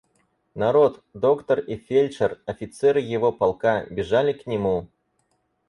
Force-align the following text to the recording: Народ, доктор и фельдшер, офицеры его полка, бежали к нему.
Народ, 0.55 1.03
доктор 1.13 1.59
и 1.59 1.75
фельдшер, 1.77 2.39
офицеры 2.47 3.01
его 3.01 3.31
полка, 3.31 3.85
бежали 3.87 4.33
к 4.33 4.47
нему. 4.47 4.87